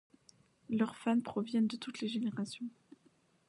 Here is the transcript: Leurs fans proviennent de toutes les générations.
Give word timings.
Leurs 0.71 0.95
fans 0.95 1.21
proviennent 1.21 1.67
de 1.67 1.75
toutes 1.77 1.99
les 1.99 2.07
générations. 2.07 2.65